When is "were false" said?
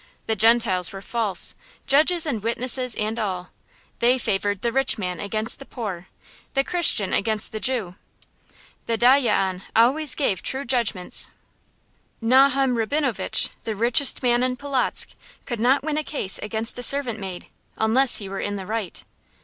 0.91-1.53